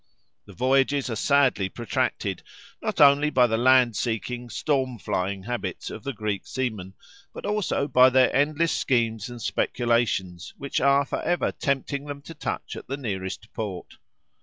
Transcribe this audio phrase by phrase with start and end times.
[0.45, 2.41] The voyages are sadly protracted,
[2.81, 6.95] not only by the land seeking, storm flying habits of the Greek seamen,
[7.35, 12.33] but also by their endless schemes and speculations, which are for ever tempting them to
[12.33, 13.97] touch at the nearest port.